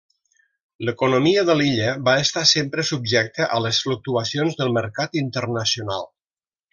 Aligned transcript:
L'economia 0.87 1.41
de 1.49 1.55
l'illa 1.59 1.91
va 2.07 2.15
estar 2.21 2.43
sempre 2.53 2.85
subjecta 2.93 3.47
a 3.57 3.63
les 3.67 3.83
fluctuacions 3.89 4.57
del 4.63 4.73
mercat 4.79 5.21
internacional. 5.27 6.09